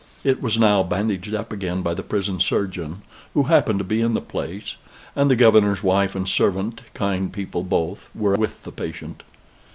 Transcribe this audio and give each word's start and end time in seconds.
It 0.23 0.41
was 0.41 0.57
now 0.57 0.81
bandaged 0.81 1.35
up 1.35 1.51
again 1.53 1.83
by 1.83 1.93
the 1.93 2.01
prison 2.01 2.39
surgeon, 2.39 3.03
who 3.35 3.43
happened 3.43 3.77
to 3.77 3.85
be 3.85 4.01
in 4.01 4.15
the 4.15 4.19
place; 4.19 4.77
and 5.15 5.29
the 5.29 5.35
governor's 5.35 5.83
wife 5.83 6.15
and 6.15 6.27
servant, 6.27 6.81
kind 6.95 7.31
people 7.31 7.61
both, 7.63 8.07
were 8.15 8.33
with 8.35 8.63
the 8.63 8.71
patient. 8.71 9.21